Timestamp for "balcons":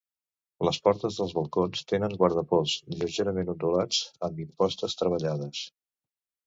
1.39-1.85